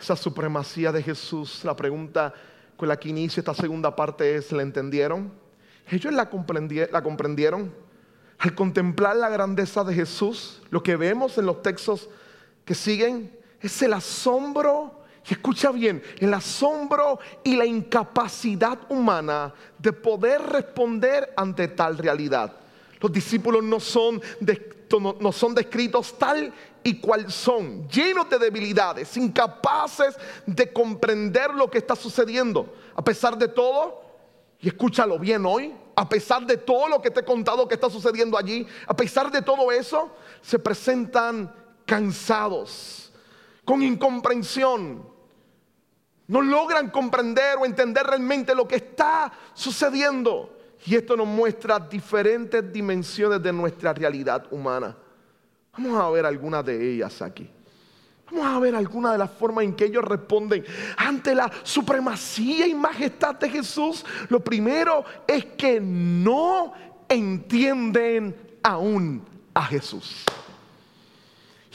[0.00, 1.64] esa supremacía de Jesús.
[1.64, 2.32] La pregunta
[2.78, 5.32] con la que inicia esta segunda parte es, ¿la entendieron?
[5.90, 6.30] Ellos la,
[6.92, 7.74] la comprendieron.
[8.38, 12.08] Al contemplar la grandeza de Jesús, lo que vemos en los textos
[12.64, 19.92] que siguen es el asombro y escucha bien, el asombro y la incapacidad humana de
[19.92, 22.52] poder responder ante tal realidad.
[23.00, 24.22] Los discípulos no son,
[25.18, 26.52] no son descritos tal
[26.88, 32.74] y cual son, llenos de debilidades, incapaces de comprender lo que está sucediendo.
[32.94, 34.00] A pesar de todo,
[34.58, 37.90] y escúchalo bien hoy, a pesar de todo lo que te he contado que está
[37.90, 43.12] sucediendo allí, a pesar de todo eso, se presentan cansados,
[43.66, 45.06] con incomprensión,
[46.26, 50.56] no logran comprender o entender realmente lo que está sucediendo.
[50.86, 54.96] Y esto nos muestra diferentes dimensiones de nuestra realidad humana.
[55.78, 57.48] Vamos a ver algunas de ellas aquí.
[58.32, 60.64] Vamos a ver algunas de las formas en que ellos responden
[60.96, 64.04] ante la supremacía y majestad de Jesús.
[64.28, 66.72] Lo primero es que no
[67.08, 70.24] entienden aún a Jesús.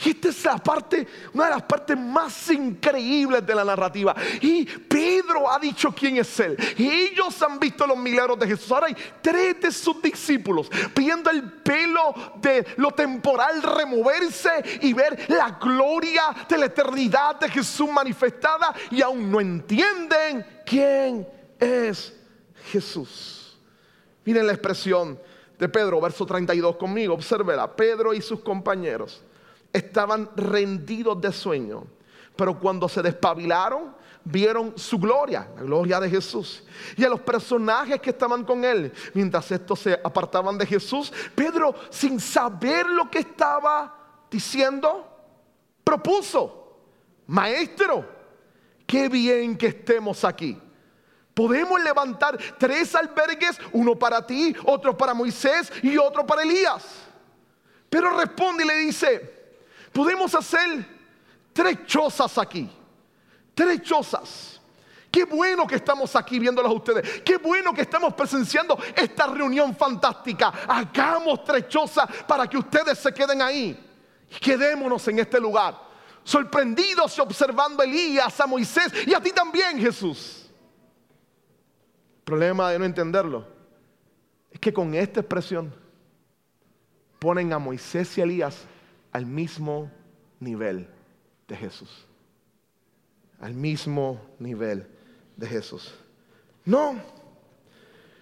[0.04, 4.14] Y esta es la parte, una de las partes más increíbles de la narrativa.
[4.42, 4.66] Y
[5.04, 6.56] Pedro ha dicho quién es él.
[6.78, 8.72] Y ellos han visto los milagros de Jesús.
[8.72, 15.26] Ahora hay tres de sus discípulos viendo el pelo de lo temporal removerse y ver
[15.28, 18.74] la gloria de la eternidad de Jesús manifestada.
[18.92, 21.28] Y aún no entienden quién
[21.60, 22.14] es
[22.72, 23.58] Jesús.
[24.24, 25.20] Miren la expresión
[25.60, 27.14] de Pedro, verso 32 conmigo.
[27.14, 27.76] Obsérvela.
[27.76, 29.22] Pedro y sus compañeros
[29.74, 31.84] estaban rendidos de sueño.
[32.38, 36.64] Pero cuando se despabilaron, vieron su gloria, la gloria de Jesús.
[36.96, 41.76] Y a los personajes que estaban con él, mientras estos se apartaban de Jesús, Pedro,
[41.90, 45.08] sin saber lo que estaba diciendo,
[45.84, 46.78] propuso,
[47.28, 48.06] maestro,
[48.86, 50.60] qué bien que estemos aquí.
[51.34, 56.86] Podemos levantar tres albergues, uno para ti, otro para Moisés y otro para Elías.
[57.90, 59.44] Pero responde y le dice,
[59.94, 60.86] Podemos hacer
[61.54, 62.70] tres chozas aquí.
[63.54, 64.62] Tres chozas.
[65.14, 67.22] Qué bueno que estamos aquí viéndolos a ustedes.
[67.22, 70.52] Qué bueno que estamos presenciando esta reunión fantástica.
[70.68, 73.80] Hagamos tres chozas para que ustedes se queden ahí.
[74.32, 75.80] Y quedémonos en este lugar.
[76.24, 80.50] Sorprendidos y observando a Elías, a Moisés y a ti también, Jesús.
[82.24, 83.46] problema de no entenderlo
[84.50, 85.72] es que con esta expresión
[87.20, 88.66] ponen a Moisés y a Elías
[89.12, 89.92] al mismo
[90.40, 90.90] nivel
[91.48, 92.08] de Jesús.
[93.44, 94.88] Al mismo nivel
[95.36, 95.94] de Jesús.
[96.64, 96.96] No,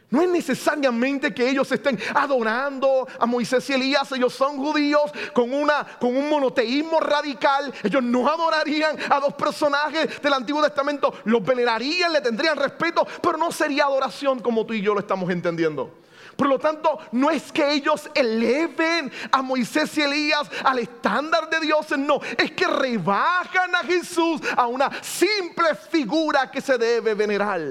[0.10, 4.12] no es necesariamente que ellos estén adorando a Moisés y Elías.
[4.14, 7.72] Ellos son judíos con, una, con un monoteísmo radical.
[7.84, 11.14] Ellos no adorarían a dos personajes del Antiguo Testamento.
[11.26, 15.30] Los venerarían, le tendrían respeto, pero no sería adoración como tú y yo lo estamos
[15.30, 16.01] entendiendo.
[16.42, 21.60] Por lo tanto, no es que ellos eleven a Moisés y Elías al estándar de
[21.60, 27.62] Dios, no, es que rebajan a Jesús a una simple figura que se debe venerar.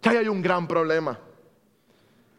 [0.00, 1.18] Que ahí hay un gran problema.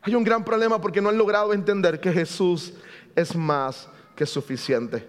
[0.04, 2.74] Hay un gran problema porque no han logrado entender que Jesús
[3.14, 5.06] es más que suficiente.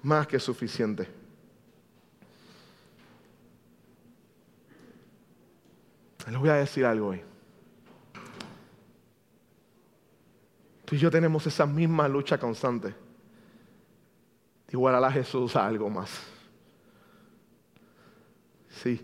[0.00, 1.08] Más que suficiente.
[6.26, 7.22] Les voy a decir algo hoy.
[10.84, 12.94] Tú y yo tenemos esa misma lucha constante.
[14.70, 16.10] Igual a la Jesús a algo más.
[18.68, 19.00] Sí.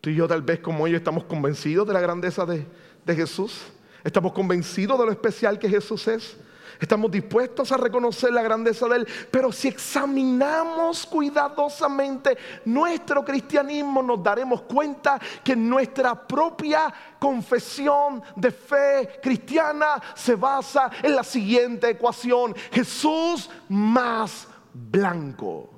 [0.00, 2.66] Tú y yo tal vez como ellos estamos convencidos de la grandeza de,
[3.04, 3.72] de Jesús.
[4.02, 6.36] Estamos convencidos de lo especial que Jesús es.
[6.78, 14.22] Estamos dispuestos a reconocer la grandeza de Él, pero si examinamos cuidadosamente nuestro cristianismo, nos
[14.22, 22.54] daremos cuenta que nuestra propia confesión de fe cristiana se basa en la siguiente ecuación.
[22.70, 25.70] Jesús más blanco.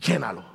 [0.00, 0.54] Llénalo.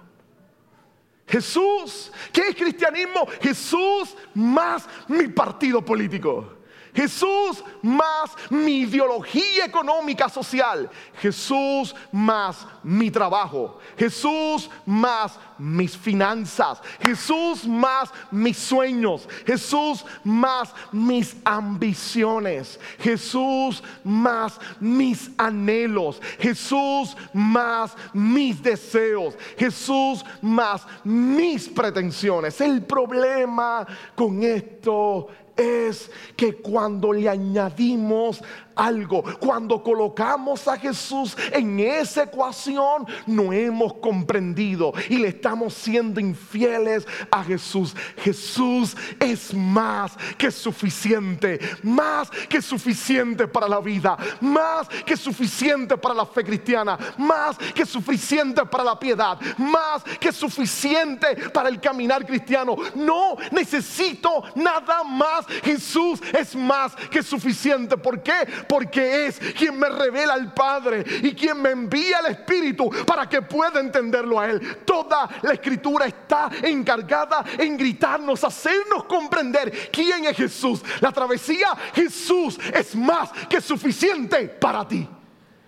[1.27, 3.27] Jesús, ¿qué es cristianismo?
[3.39, 6.58] Jesús más mi partido político.
[6.93, 10.89] Jesús más mi ideología económica social.
[11.21, 13.79] Jesús más mi trabajo.
[13.97, 16.81] Jesús más mis finanzas.
[16.99, 19.27] Jesús más mis sueños.
[19.45, 22.79] Jesús más mis ambiciones.
[22.99, 26.19] Jesús más mis anhelos.
[26.39, 29.35] Jesús más mis deseos.
[29.57, 32.59] Jesús más mis pretensiones.
[32.61, 33.85] El problema
[34.15, 35.27] con esto
[35.59, 38.41] es que cuando le añadimos
[38.79, 39.23] algo.
[39.39, 47.05] Cuando colocamos a Jesús en esa ecuación, no hemos comprendido y le estamos siendo infieles
[47.29, 47.95] a Jesús.
[48.23, 56.15] Jesús es más que suficiente, más que suficiente para la vida, más que suficiente para
[56.15, 62.25] la fe cristiana, más que suficiente para la piedad, más que suficiente para el caminar
[62.25, 62.77] cristiano.
[62.95, 65.45] No necesito nada más.
[65.63, 67.97] Jesús es más que suficiente.
[67.97, 68.47] ¿Por qué?
[68.69, 73.41] Porque es quien me revela al Padre y quien me envía el Espíritu para que
[73.41, 74.77] pueda entenderlo a Él.
[74.85, 80.83] Toda la escritura está encargada en gritarnos, hacernos comprender quién es Jesús.
[81.01, 85.09] La travesía, Jesús es más que suficiente para ti.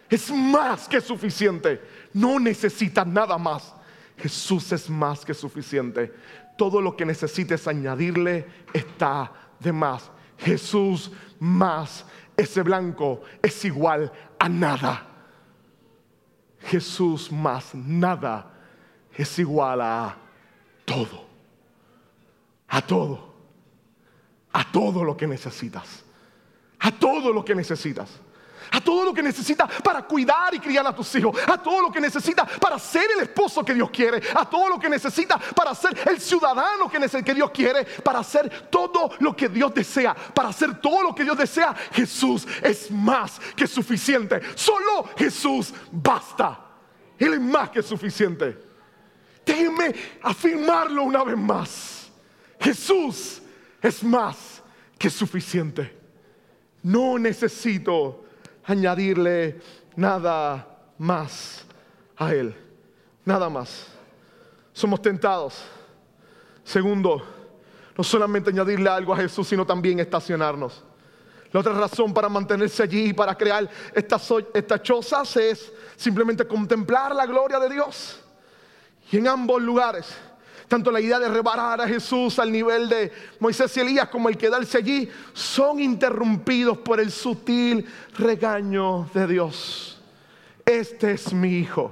[0.08, 1.82] Es más que suficiente.
[2.14, 3.74] No necesitas nada más.
[4.16, 6.14] Jesús es más que suficiente.
[6.56, 10.12] Todo lo que necesites añadirle está de más.
[10.38, 12.06] Jesús más
[12.42, 15.08] ese blanco es igual a nada.
[16.60, 18.52] Jesús más nada
[19.14, 20.18] es igual a
[20.86, 21.26] todo.
[22.68, 23.34] A todo.
[24.54, 26.04] A todo lo que necesitas.
[26.80, 28.20] A todo lo que necesitas
[28.72, 31.92] a todo lo que necesita para cuidar y criar a tus hijos, a todo lo
[31.92, 35.76] que necesita para ser el esposo que Dios quiere, a todo lo que necesita para
[35.76, 40.50] ser el ciudadano que, que Dios quiere, para hacer todo lo que Dios desea, para
[40.50, 41.76] hacer todo lo que Dios desea.
[41.92, 44.42] Jesús es más que suficiente.
[44.56, 46.60] Solo Jesús basta.
[47.20, 48.58] Él es más que suficiente.
[49.46, 52.12] Déjenme afirmarlo una vez más.
[52.60, 53.42] Jesús
[53.82, 54.62] es más
[54.98, 55.98] que suficiente.
[56.84, 58.26] No necesito
[58.66, 59.62] añadirle
[59.96, 61.66] nada más
[62.18, 62.56] a Él.
[63.26, 63.88] Nada más.
[64.74, 65.62] Somos tentados.
[66.64, 67.22] Segundo,
[67.98, 70.84] no solamente añadirle algo a Jesús, sino también estacionarnos.
[71.52, 77.14] La otra razón para mantenerse allí y para crear estas, estas chozas es simplemente contemplar
[77.14, 78.22] la gloria de Dios.
[79.12, 80.16] Y en ambos lugares
[80.72, 83.12] tanto la idea de rebarar a Jesús al nivel de
[83.42, 87.86] Moisés y Elías como el quedarse allí son interrumpidos por el sutil
[88.18, 90.02] regaño de Dios.
[90.66, 91.92] Este es mi hijo.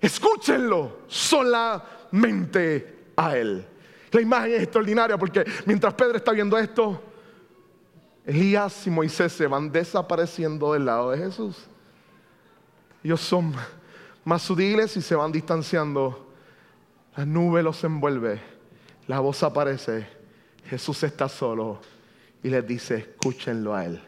[0.00, 3.66] Escúchenlo solamente a él.
[4.12, 7.02] La imagen es extraordinaria porque mientras Pedro está viendo esto,
[8.24, 11.56] Elías y Moisés se van desapareciendo del lado de Jesús.
[13.02, 13.52] Ellos son
[14.24, 16.27] más sutiles y se van distanciando
[17.18, 18.40] la nube los envuelve,
[19.08, 20.06] la voz aparece,
[20.66, 21.80] Jesús está solo
[22.44, 24.00] y les dice, escúchenlo a Él.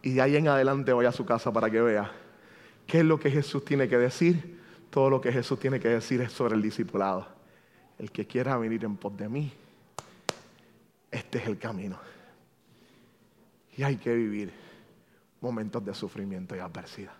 [0.00, 2.10] Y de ahí en adelante voy a su casa para que vea
[2.86, 4.58] qué es lo que Jesús tiene que decir.
[4.88, 7.28] Todo lo que Jesús tiene que decir es sobre el discipulado.
[7.98, 9.52] El que quiera venir en pos de mí,
[11.10, 11.98] este es el camino.
[13.76, 14.50] Y hay que vivir
[15.42, 17.12] momentos de sufrimiento y adversidad.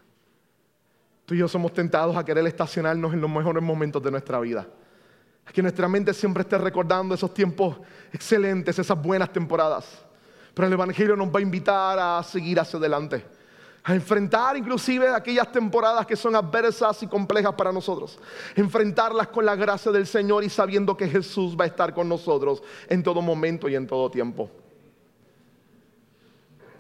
[1.26, 4.66] Tú y yo somos tentados a querer estacionarnos en los mejores momentos de nuestra vida
[5.52, 7.76] que nuestra mente siempre esté recordando esos tiempos
[8.12, 9.86] excelentes, esas buenas temporadas.
[10.54, 13.24] Pero el Evangelio nos va a invitar a seguir hacia adelante,
[13.84, 18.18] a enfrentar inclusive aquellas temporadas que son adversas y complejas para nosotros,
[18.54, 22.62] enfrentarlas con la gracia del Señor y sabiendo que Jesús va a estar con nosotros
[22.88, 24.50] en todo momento y en todo tiempo.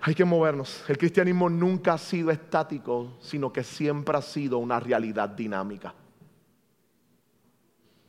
[0.02, 0.82] Hay que movernos.
[0.88, 5.94] El cristianismo nunca ha sido estático, sino que siempre ha sido una realidad dinámica.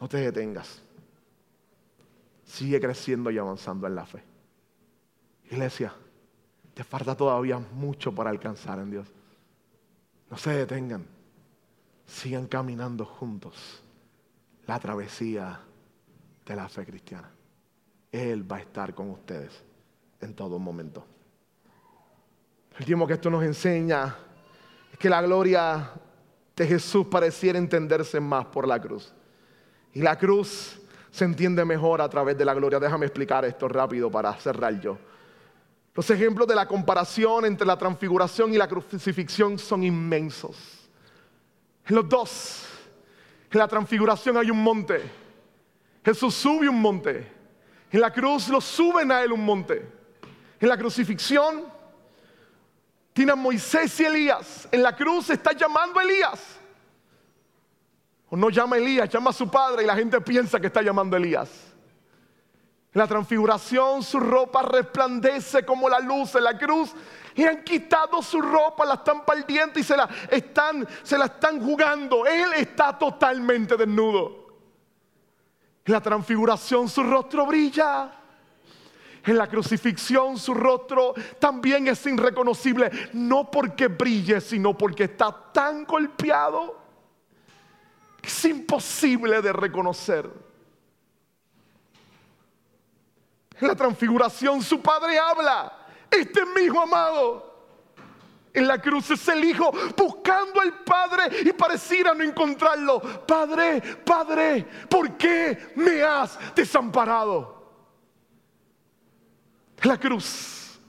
[0.02, 0.82] No te detengas.
[2.44, 4.24] Sigue creciendo y avanzando en la fe.
[5.52, 5.94] Iglesia,
[6.74, 9.08] te falta todavía mucho para alcanzar en Dios.
[10.30, 11.06] No se detengan.
[12.08, 13.84] Sigan caminando juntos
[14.66, 15.60] la travesía
[16.46, 17.30] de la fe cristiana.
[18.12, 19.64] Él va a estar con ustedes
[20.20, 21.06] en todo momento.
[22.78, 24.16] El tiempo que esto nos enseña
[24.92, 25.92] es que la gloria
[26.56, 29.14] de Jesús pareciera entenderse más por la cruz.
[29.94, 30.80] Y la cruz
[31.12, 32.80] se entiende mejor a través de la gloria.
[32.80, 34.98] Déjame explicar esto rápido para cerrar yo.
[35.94, 40.58] Los ejemplos de la comparación entre la transfiguración y la crucifixión son inmensos.
[41.86, 42.66] En los dos,
[43.52, 45.02] en la transfiguración hay un monte.
[46.06, 47.30] Jesús sube un monte.
[47.92, 49.86] En la cruz lo suben a él un monte.
[50.62, 51.66] En la crucifixión
[53.12, 54.70] tiene a Moisés y Elías.
[54.72, 56.61] En la cruz está llamando a Elías.
[58.32, 61.16] No llama a Elías, llama a su padre y la gente piensa que está llamando
[61.16, 61.50] a Elías.
[62.94, 66.94] En la transfiguración su ropa resplandece como la luz en la cruz.
[67.36, 70.86] Y han quitado su ropa, la están perdiendo y se la están,
[71.62, 72.26] jugando.
[72.26, 74.48] Él está totalmente desnudo.
[75.86, 78.12] En la transfiguración su rostro brilla.
[79.24, 85.86] en la crucifixión su rostro también es irreconocible, no porque brille, sino porque está tan
[85.86, 86.81] golpeado
[88.22, 90.30] es imposible de reconocer.
[93.60, 97.50] En la transfiguración su padre habla, este es amado.
[98.54, 103.00] En la cruz es el hijo buscando al Padre y pareciera no encontrarlo.
[103.26, 107.62] Padre, Padre, ¿por qué me has desamparado?
[109.86, 110.80] la cruz.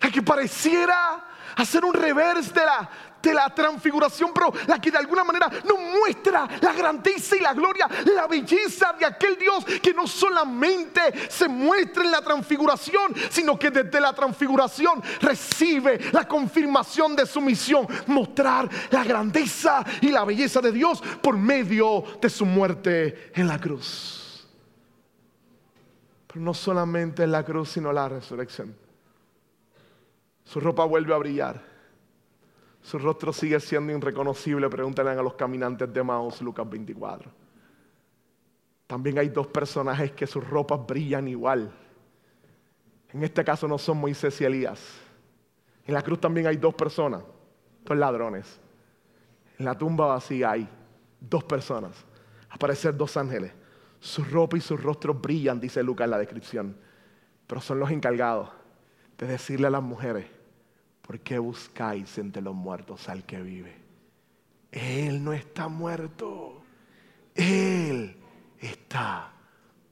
[0.00, 1.24] La que pareciera
[1.56, 2.88] hacer un revés de la,
[3.22, 7.54] de la transfiguración, pero la que de alguna manera nos muestra la grandeza y la
[7.54, 13.58] gloria, la belleza de aquel Dios que no solamente se muestra en la transfiguración, sino
[13.58, 20.24] que desde la transfiguración recibe la confirmación de su misión, mostrar la grandeza y la
[20.24, 24.48] belleza de Dios por medio de su muerte en la cruz.
[26.26, 28.76] Pero no solamente en la cruz, sino la resurrección.
[30.44, 31.69] Su ropa vuelve a brillar.
[32.82, 34.68] Su rostro sigue siendo irreconocible.
[34.68, 37.30] Pregúntale a los caminantes de Maus, Lucas 24.
[38.86, 41.72] También hay dos personajes que sus ropas brillan igual.
[43.12, 44.80] En este caso no son Moisés y Elías.
[45.84, 47.22] En la cruz también hay dos personas,
[47.84, 48.60] dos ladrones.
[49.58, 50.68] En la tumba vacía hay
[51.20, 52.04] dos personas.
[52.48, 53.52] Aparecen dos ángeles.
[54.00, 56.76] Su ropa y sus rostros brillan, dice Lucas en la descripción.
[57.46, 58.48] Pero son los encargados
[59.18, 60.26] de decirle a las mujeres,
[61.10, 63.74] ¿por qué buscáis entre los muertos al que vive?
[64.70, 66.62] Él no está muerto.
[67.34, 68.16] Él
[68.60, 69.32] está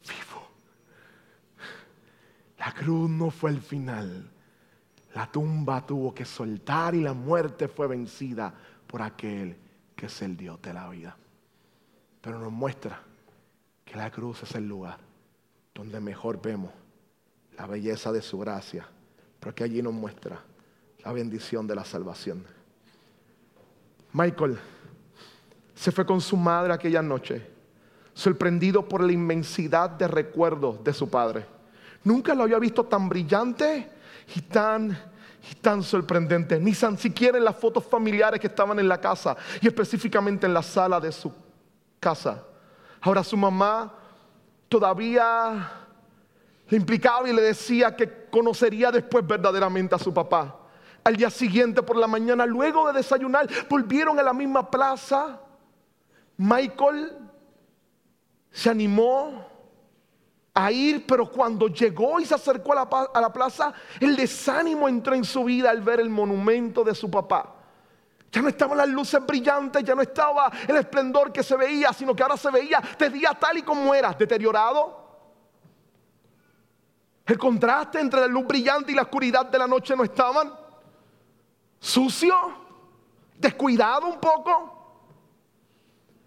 [0.05, 0.49] vivo.
[2.57, 4.31] La cruz no fue el final.
[5.13, 8.55] La tumba tuvo que soltar y la muerte fue vencida
[8.87, 9.57] por aquel
[9.97, 11.17] que es el Dios de la vida.
[12.21, 13.03] Pero nos muestra
[13.85, 15.01] que la cruz es el lugar
[15.75, 16.71] donde mejor vemos
[17.57, 18.87] la belleza de su gracia,
[19.41, 20.45] porque allí nos muestra
[21.05, 22.45] la bendición de la salvación.
[24.13, 24.59] Michael
[25.75, 27.47] se fue con su madre aquella noche,
[28.15, 31.47] sorprendido por la inmensidad de recuerdos de su padre.
[32.03, 33.89] Nunca lo había visto tan brillante
[34.35, 34.91] y tan,
[35.51, 39.37] y tan sorprendente, ni tan siquiera en las fotos familiares que estaban en la casa
[39.61, 41.33] y específicamente en la sala de su
[42.01, 42.43] casa.
[43.01, 43.95] Ahora su mamá
[44.69, 45.71] todavía
[46.69, 50.68] le implicaba y le decía que conocería después verdaderamente a su papá.
[51.09, 55.41] Al día siguiente por la mañana, luego de desayunar, volvieron a la misma plaza.
[56.37, 57.17] Michael
[58.51, 59.43] se animó
[60.53, 65.25] a ir, pero cuando llegó y se acercó a la, plaza, el desánimo entró en
[65.25, 67.55] su vida al ver el monumento de su papá.
[68.31, 72.15] Ya no estaban las luces brillantes, ya no estaba el esplendor que se veía, sino
[72.15, 75.09] que ahora se veía de día tal y como era, deteriorado.
[77.25, 80.58] El contraste entre la luz brillante y la oscuridad de la noche no estaban.
[81.81, 82.35] Sucio,
[83.39, 84.75] descuidado un poco.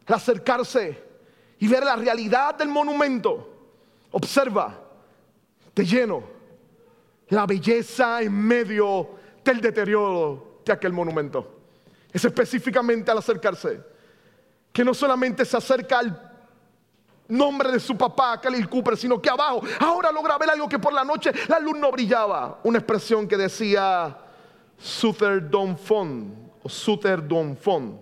[0.08, 1.02] Al acercarse
[1.60, 3.50] y ver la realidad del monumento,
[4.12, 4.78] observa
[5.74, 6.24] de lleno
[7.30, 9.12] la belleza en medio
[9.44, 11.60] del deterioro de aquel monumento.
[12.12, 13.82] Es específicamente al acercarse.
[14.74, 16.32] Que no solamente se acerca al
[17.28, 20.92] nombre de su papá, Khalil Cooper, sino que abajo ahora logra ver algo que por
[20.92, 22.60] la noche la luz no brillaba.
[22.64, 24.18] Una expresión que decía
[24.82, 28.00] Suter Don Fond o Suter Don Fond.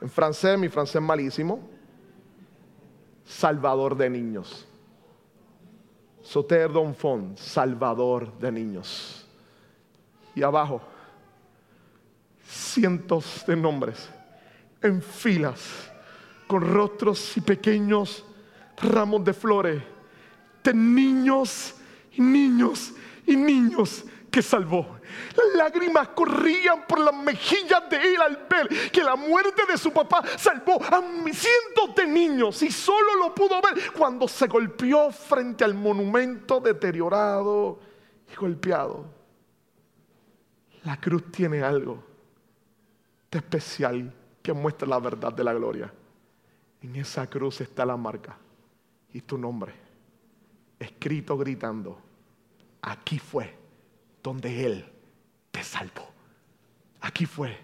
[0.00, 1.60] En francés, mi francés malísimo.
[3.24, 4.66] Salvador de niños.
[6.22, 9.26] Suter Don Fond, salvador de niños.
[10.34, 10.80] Y abajo
[12.48, 14.08] cientos de nombres
[14.82, 15.90] en filas,
[16.46, 18.24] con rostros y pequeños
[18.80, 19.82] ramos de flores,
[20.62, 21.74] de niños
[22.12, 22.92] y niños
[23.26, 24.97] y niños que salvó.
[25.36, 29.92] Las lágrimas corrían por las mejillas de él al ver que la muerte de su
[29.92, 31.02] papá salvó a
[31.32, 37.78] cientos de niños y solo lo pudo ver cuando se golpeó frente al monumento deteriorado
[38.30, 39.04] y golpeado.
[40.84, 42.02] La cruz tiene algo
[43.30, 44.12] especial
[44.42, 45.92] que muestra la verdad de la gloria.
[46.80, 48.36] En esa cruz está la marca
[49.12, 49.74] y tu nombre,
[50.78, 51.98] escrito gritando,
[52.82, 53.54] aquí fue
[54.22, 54.92] donde Él
[55.58, 56.08] te salvó.
[57.00, 57.58] Aquí fue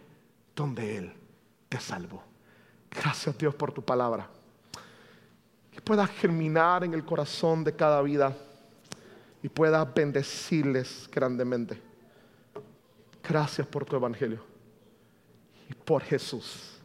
[0.56, 1.12] donde Él
[1.68, 2.24] te salvó.
[2.90, 4.28] Gracias Dios por tu palabra.
[5.70, 8.36] Que pueda germinar en el corazón de cada vida
[9.44, 11.80] y pueda bendecirles grandemente.
[13.22, 14.42] Gracias por tu evangelio
[15.70, 16.80] y por Jesús,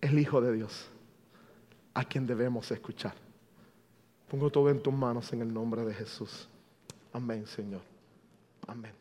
[0.00, 0.86] el Hijo de Dios,
[1.94, 3.14] a quien debemos escuchar.
[4.30, 6.48] Pongo todo en tus manos en el nombre de Jesús.
[7.12, 7.82] Amén, Señor.
[8.68, 8.99] Amén.